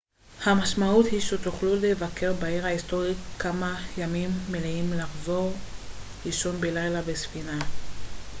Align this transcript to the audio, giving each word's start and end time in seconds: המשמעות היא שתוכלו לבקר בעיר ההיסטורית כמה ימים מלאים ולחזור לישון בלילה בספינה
המשמעות 0.43 1.05
היא 1.05 1.21
שתוכלו 1.21 1.75
לבקר 1.75 2.33
בעיר 2.33 2.65
ההיסטורית 2.65 3.17
כמה 3.39 3.81
ימים 3.97 4.29
מלאים 4.51 4.91
ולחזור 4.91 5.51
לישון 6.25 6.61
בלילה 6.61 7.01
בספינה 7.01 7.59